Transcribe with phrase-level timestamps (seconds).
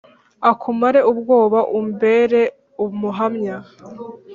[0.51, 2.41] akumare ubwoba, umbere
[2.85, 3.57] umuhamya